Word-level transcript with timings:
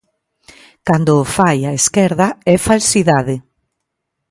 Cando 0.87 1.11
o 1.21 1.29
fai 1.35 1.57
a 1.69 1.77
esquerda 1.81 2.27
é 2.53 2.55
falsidade. 2.67 3.35